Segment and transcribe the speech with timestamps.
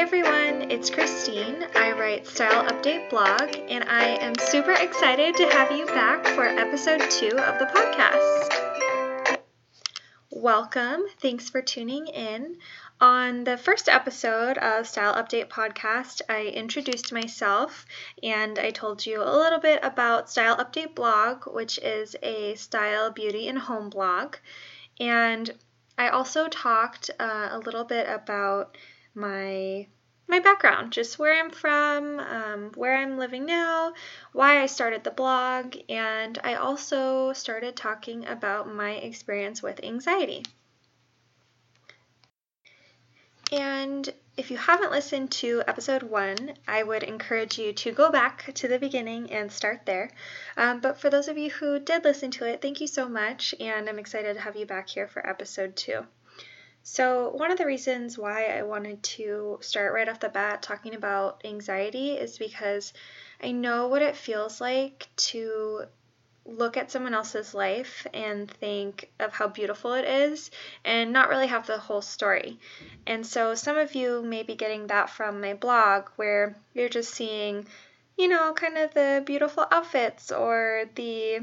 [0.00, 1.62] everyone, it's Christine.
[1.74, 6.44] I write Style Update blog, and I am super excited to have you back for
[6.44, 9.40] episode two of the podcast.
[10.30, 11.02] Welcome.
[11.20, 12.56] Thanks for tuning in.
[12.98, 17.84] On the first episode of Style Update podcast, I introduced myself
[18.22, 23.10] and I told you a little bit about Style Update blog, which is a style,
[23.10, 24.36] beauty, and home blog.
[24.98, 25.50] And
[25.98, 28.78] I also talked uh, a little bit about
[29.14, 29.86] my
[30.30, 33.92] my background, just where I'm from, um, where I'm living now,
[34.32, 40.44] why I started the blog, and I also started talking about my experience with anxiety.
[43.52, 48.54] And if you haven't listened to episode one, I would encourage you to go back
[48.54, 50.12] to the beginning and start there.
[50.56, 53.52] Um, but for those of you who did listen to it, thank you so much,
[53.58, 56.06] and I'm excited to have you back here for episode two.
[56.82, 60.94] So, one of the reasons why I wanted to start right off the bat talking
[60.94, 62.92] about anxiety is because
[63.42, 65.84] I know what it feels like to
[66.46, 70.50] look at someone else's life and think of how beautiful it is
[70.84, 72.58] and not really have the whole story.
[73.06, 77.12] And so, some of you may be getting that from my blog where you're just
[77.12, 77.66] seeing,
[78.16, 81.40] you know, kind of the beautiful outfits or the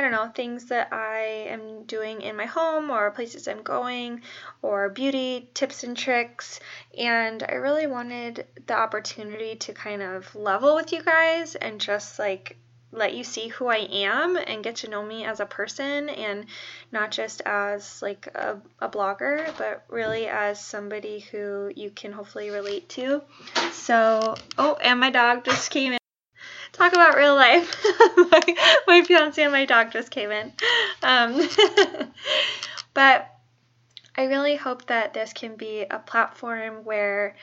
[0.00, 4.22] I don't know, things that I am doing in my home or places I'm going
[4.62, 6.58] or beauty tips and tricks.
[6.96, 12.18] And I really wanted the opportunity to kind of level with you guys and just
[12.18, 12.56] like
[12.92, 16.46] let you see who I am and get to know me as a person and
[16.90, 22.48] not just as like a, a blogger, but really as somebody who you can hopefully
[22.48, 23.20] relate to.
[23.72, 25.99] So, oh, and my dog just came in
[26.80, 27.76] talk about real life.
[28.16, 30.50] my, my fiance and my dog just came in.
[31.02, 31.46] Um,
[32.94, 33.30] but
[34.16, 37.36] I really hope that this can be a platform where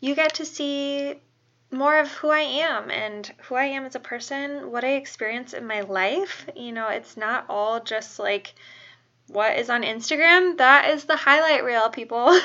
[0.00, 1.14] you get to see
[1.70, 5.54] more of who I am and who I am as a person, what I experience
[5.54, 6.46] in my life.
[6.54, 8.54] You know, it's not all just like
[9.28, 12.38] what is on Instagram, that is the highlight reel, people.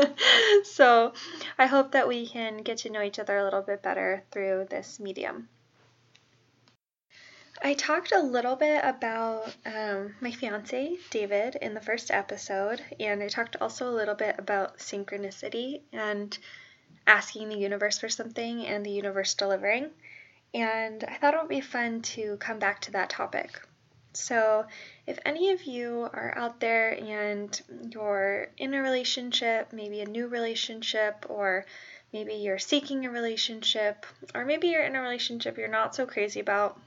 [0.64, 1.12] so
[1.56, 4.66] I hope that we can get to know each other a little bit better through
[4.68, 5.48] this medium.
[7.60, 13.22] I talked a little bit about um, my fiance, David, in the first episode, and
[13.22, 16.38] I talked also a little bit about synchronicity and
[17.06, 19.90] asking the universe for something and the universe delivering.
[20.54, 23.60] And I thought it would be fun to come back to that topic.
[24.12, 24.66] So,
[25.06, 27.60] if any of you are out there and
[27.92, 31.66] you're in a relationship, maybe a new relationship, or
[32.12, 36.40] maybe you're seeking a relationship, or maybe you're in a relationship you're not so crazy
[36.40, 36.80] about,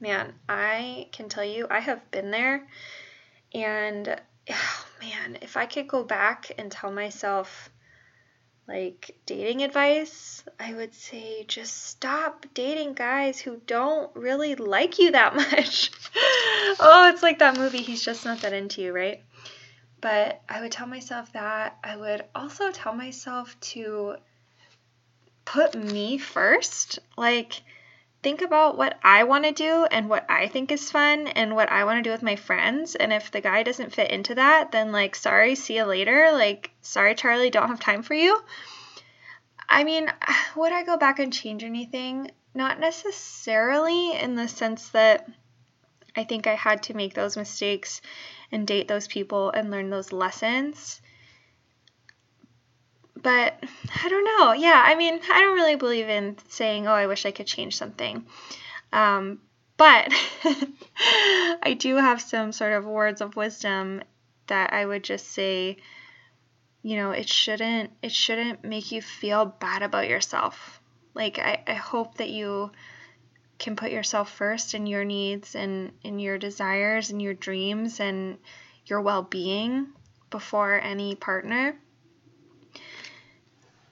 [0.00, 2.66] man, I can tell you, I have been there.
[3.54, 4.20] And
[4.50, 7.70] oh, man, if I could go back and tell myself,
[8.66, 15.12] like dating advice, I would say just stop dating guys who don't really like you
[15.12, 15.90] that much.
[16.78, 19.22] oh, it's like that movie, He's Just Not That Into You, right?
[20.00, 21.78] But I would tell myself that.
[21.82, 24.16] I would also tell myself to
[25.44, 26.98] put me first.
[27.16, 27.62] Like,
[28.22, 31.70] think about what I want to do and what I think is fun and what
[31.70, 32.94] I want to do with my friends.
[32.94, 36.30] And if the guy doesn't fit into that, then like, sorry, see you later.
[36.32, 38.42] Like, sorry, Charlie, don't have time for you.
[39.68, 40.12] I mean,
[40.56, 42.30] would I go back and change anything?
[42.54, 45.28] Not necessarily in the sense that
[46.16, 48.00] I think I had to make those mistakes
[48.50, 51.00] and date those people and learn those lessons
[53.22, 53.62] but
[54.04, 54.52] I don't know.
[54.52, 57.76] Yeah, I mean, I don't really believe in saying, oh, I wish I could change
[57.76, 58.26] something.
[58.92, 59.40] Um,
[59.76, 60.12] but
[61.62, 64.02] I do have some sort of words of wisdom
[64.48, 65.76] that I would just say,
[66.82, 70.80] you know, it shouldn't it shouldn't make you feel bad about yourself.
[71.14, 72.70] Like I, I hope that you
[73.58, 78.38] can put yourself first and your needs and, in your desires and your dreams and
[78.86, 79.88] your well being
[80.30, 81.76] before any partner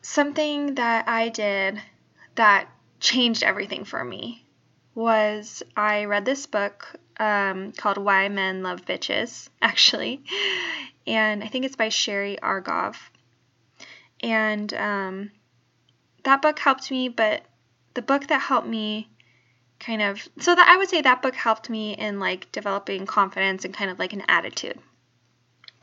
[0.07, 1.83] something that I did
[2.37, 2.69] that
[3.01, 4.45] changed everything for me
[4.95, 10.23] was I read this book um, called Why Men Love Bitches, actually,
[11.07, 12.97] and I think it's by Sherry Argov.
[14.21, 15.33] And um,
[16.23, 17.43] that book helped me, but
[17.95, 19.11] the book that helped me
[19.79, 23.65] kind of so that I would say that book helped me in like developing confidence
[23.65, 24.79] and kind of like an attitude.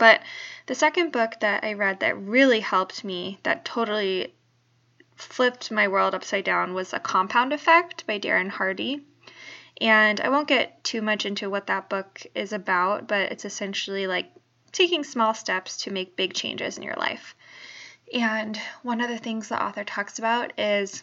[0.04, 0.20] But
[0.66, 4.34] the second book that I read that really helped me, that totally
[5.16, 9.00] flipped my world upside down, was A Compound Effect by Darren Hardy.
[9.80, 14.06] And I won't get too much into what that book is about, but it's essentially
[14.06, 14.30] like
[14.72, 17.34] taking small steps to make big changes in your life.
[18.12, 21.02] And one of the things the author talks about is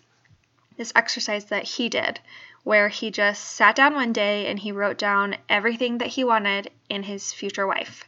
[0.77, 2.19] this exercise that he did,
[2.63, 6.69] where he just sat down one day and he wrote down everything that he wanted
[6.88, 8.06] in his future wife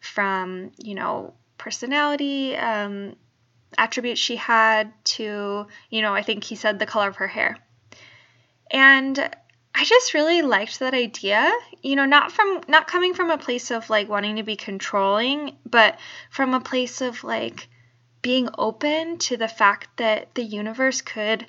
[0.00, 3.16] from, you know, personality, um,
[3.78, 7.58] attributes she had to, you know, I think he said the color of her hair.
[8.70, 9.18] And
[9.74, 11.52] I just really liked that idea,
[11.82, 15.56] you know, not from not coming from a place of like wanting to be controlling,
[15.64, 15.98] but
[16.30, 17.68] from a place of like
[18.22, 21.46] being open to the fact that the universe could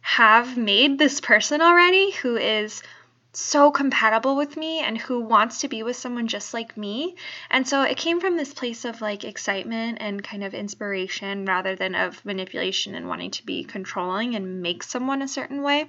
[0.00, 2.82] have made this person already who is
[3.32, 7.14] so compatible with me and who wants to be with someone just like me.
[7.50, 11.76] And so it came from this place of like excitement and kind of inspiration rather
[11.76, 15.88] than of manipulation and wanting to be controlling and make someone a certain way.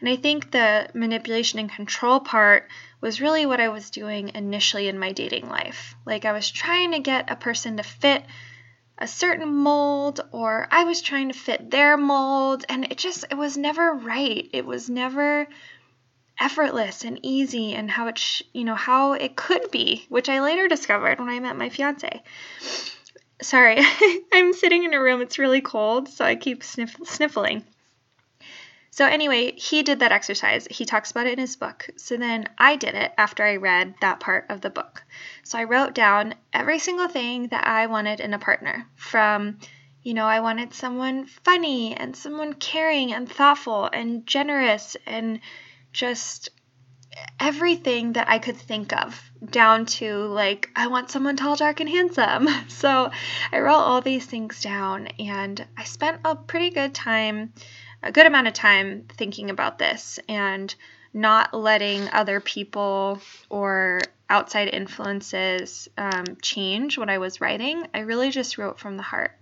[0.00, 2.68] And I think the manipulation and control part
[3.00, 5.94] was really what I was doing initially in my dating life.
[6.04, 8.24] Like I was trying to get a person to fit
[8.98, 13.36] a certain mold or I was trying to fit their mold and it just it
[13.36, 14.48] was never right.
[14.52, 15.46] It was never
[16.40, 20.40] effortless and easy and how it sh- you know how it could be, which I
[20.40, 22.22] later discovered when I met my fiance.
[23.40, 23.78] Sorry,
[24.32, 25.20] I'm sitting in a room.
[25.22, 27.64] It's really cold, so I keep sniff- sniffling.
[28.98, 30.66] So, anyway, he did that exercise.
[30.68, 31.88] He talks about it in his book.
[31.96, 35.04] So then I did it after I read that part of the book.
[35.44, 39.60] So I wrote down every single thing that I wanted in a partner from,
[40.02, 45.38] you know, I wanted someone funny and someone caring and thoughtful and generous and
[45.92, 46.50] just
[47.40, 49.20] everything that I could think of,
[49.50, 52.48] down to like, I want someone tall, dark, and handsome.
[52.68, 53.10] So
[53.50, 57.52] I wrote all these things down and I spent a pretty good time
[58.02, 60.72] a good amount of time thinking about this and
[61.12, 64.00] not letting other people or
[64.30, 67.86] outside influences um, change what I was writing.
[67.94, 69.32] I really just wrote from the heart.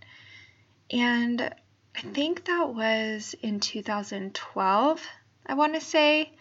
[0.90, 5.02] And I think that was in 2012,
[5.46, 6.32] I want to say,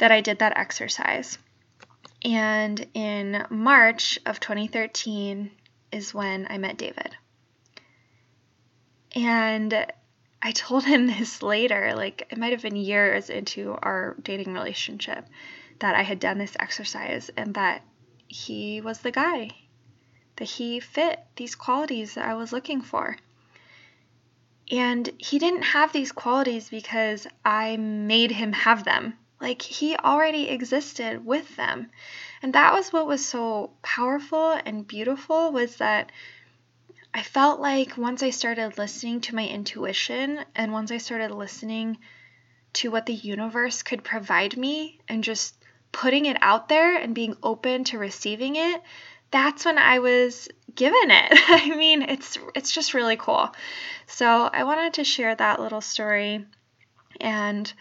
[0.00, 1.38] that I did that exercise.
[2.24, 5.50] And in March of 2013
[5.92, 7.16] is when I met David.
[9.14, 9.86] And
[10.42, 15.26] I told him this later, like it might have been years into our dating relationship,
[15.80, 17.82] that I had done this exercise and that
[18.26, 19.50] he was the guy,
[20.36, 23.16] that he fit these qualities that I was looking for.
[24.70, 29.14] And he didn't have these qualities because I made him have them.
[29.40, 31.90] Like he already existed with them.
[32.42, 36.12] And that was what was so powerful and beautiful was that
[37.12, 41.98] I felt like once I started listening to my intuition and once I started listening
[42.74, 45.56] to what the universe could provide me and just
[45.90, 48.80] putting it out there and being open to receiving it,
[49.30, 51.28] that's when I was given it.
[51.48, 53.50] I mean, it's it's just really cool.
[54.06, 56.44] So, I wanted to share that little story
[57.20, 57.72] and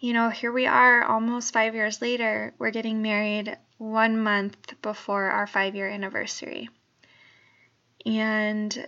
[0.00, 2.54] you know, here we are almost 5 years later.
[2.58, 6.68] We're getting married 1 month before our 5-year anniversary.
[8.06, 8.86] And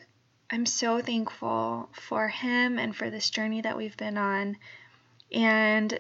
[0.51, 4.57] I'm so thankful for him and for this journey that we've been on.
[5.33, 5.99] And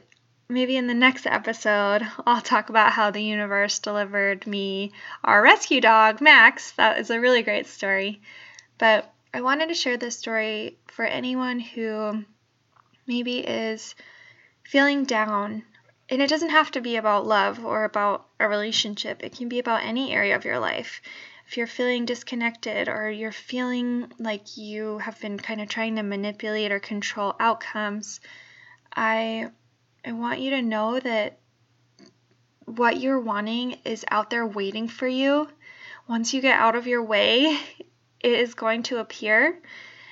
[0.51, 4.93] maybe in the next episode, I'll talk about how the universe delivered me
[5.25, 6.73] our rescue dog, Max.
[6.73, 8.21] That is a really great story.
[8.79, 12.25] But I wanted to share this story for anyone who
[13.07, 13.95] maybe is
[14.65, 15.63] feeling down.
[16.09, 19.61] And it doesn't have to be about love or about a relationship, it can be
[19.61, 21.01] about any area of your life
[21.51, 26.03] if you're feeling disconnected or you're feeling like you have been kind of trying to
[26.05, 28.21] manipulate or control outcomes,
[28.95, 29.51] I
[30.05, 31.39] I want you to know that
[32.65, 35.49] what you're wanting is out there waiting for you.
[36.09, 37.59] Once you get out of your way,
[38.21, 39.61] it is going to appear.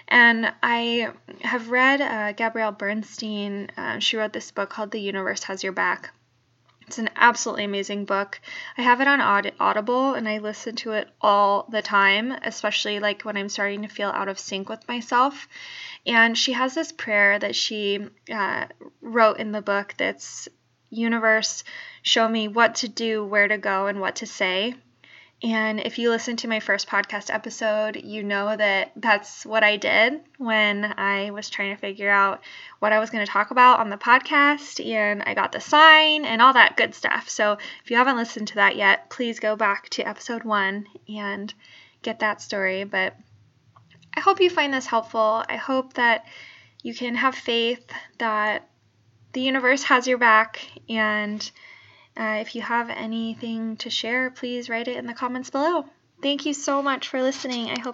[0.09, 3.71] And I have read uh, Gabrielle Bernstein.
[3.77, 6.11] Uh, she wrote this book called The Universe Has Your Back.
[6.89, 8.41] It's an absolutely amazing book.
[8.79, 13.27] I have it on Audible and I listen to it all the time, especially like
[13.27, 15.49] when I'm starting to feel out of sync with myself.
[16.07, 18.69] And she has this prayer that she uh,
[19.03, 20.49] wrote in the book that's
[20.89, 21.63] Universe,
[22.01, 24.75] show me what to do, where to go, and what to say.
[25.41, 29.77] And if you listen to my first podcast episode, you know that that's what I
[29.77, 32.41] did when I was trying to figure out
[32.81, 34.85] what I was going to talk about on the podcast.
[34.85, 37.29] And I got the sign and all that good stuff.
[37.29, 41.55] So if you haven't listened to that yet, please go back to episode one and
[42.03, 42.83] get that story.
[42.83, 43.15] But
[44.15, 45.45] I hope you find this helpful.
[45.49, 46.25] I hope that
[46.83, 47.87] you can have faith
[48.19, 48.69] that
[49.35, 51.49] the universe has your back and
[52.19, 55.85] uh, if you have anything to share, please write it in the comments below.
[56.21, 57.71] Thank you so much for listening.
[57.71, 57.87] I hope